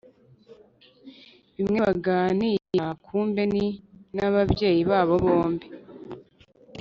bimwe 1.55 1.77
baganira 1.85 2.87
kumbe 3.05 3.41
ni 3.53 3.65
nababyeyi 4.15 4.81
babo 4.89 5.13
bombi 5.23 5.67